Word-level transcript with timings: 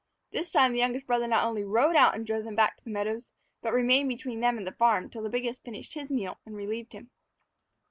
This 0.31 0.49
time 0.51 0.71
the 0.71 0.79
youngest 0.79 1.05
brother 1.05 1.27
not 1.27 1.45
only 1.45 1.63
rode 1.63 1.95
out 1.95 2.15
and 2.15 2.25
drove 2.25 2.43
them 2.43 2.55
back 2.55 2.75
to 2.75 2.83
the 2.83 2.89
meadows, 2.89 3.31
but 3.61 3.71
remained 3.71 4.09
between 4.09 4.39
them 4.39 4.57
and 4.57 4.65
the 4.65 4.71
farm 4.71 5.11
till 5.11 5.21
the 5.21 5.29
biggest 5.29 5.63
finished 5.63 5.93
his 5.93 6.09
meal 6.09 6.39
and 6.43 6.55
relieved 6.55 6.93
him. 6.93 7.11